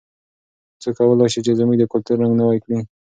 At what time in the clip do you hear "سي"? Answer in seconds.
1.33-1.39